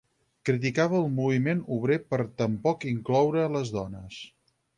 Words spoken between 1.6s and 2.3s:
obrer per